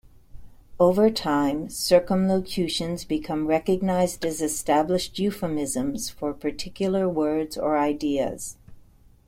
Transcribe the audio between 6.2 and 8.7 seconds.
particular words or ideas.